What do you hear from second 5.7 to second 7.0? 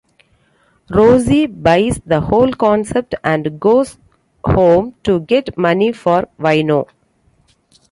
for Wino.